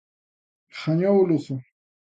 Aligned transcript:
Gañou 0.79 1.15
o 1.21 1.27
Lugo. 1.29 1.55